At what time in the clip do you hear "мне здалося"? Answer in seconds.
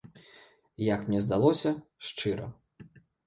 1.09-1.75